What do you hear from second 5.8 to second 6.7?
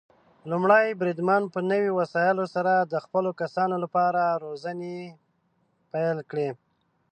پيل کړي.